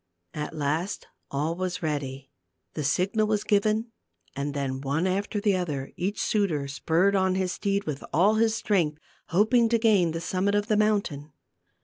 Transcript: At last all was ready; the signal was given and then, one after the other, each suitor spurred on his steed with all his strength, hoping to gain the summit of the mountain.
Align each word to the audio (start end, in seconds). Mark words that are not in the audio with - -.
At 0.33 0.55
last 0.55 1.05
all 1.29 1.53
was 1.55 1.83
ready; 1.83 2.31
the 2.73 2.83
signal 2.83 3.27
was 3.27 3.43
given 3.43 3.91
and 4.35 4.55
then, 4.55 4.81
one 4.81 5.05
after 5.05 5.39
the 5.39 5.55
other, 5.55 5.91
each 5.95 6.19
suitor 6.19 6.67
spurred 6.67 7.15
on 7.15 7.35
his 7.35 7.51
steed 7.51 7.83
with 7.83 8.03
all 8.11 8.33
his 8.33 8.55
strength, 8.55 8.97
hoping 9.27 9.69
to 9.69 9.77
gain 9.77 10.09
the 10.09 10.19
summit 10.19 10.55
of 10.55 10.65
the 10.65 10.75
mountain. 10.75 11.33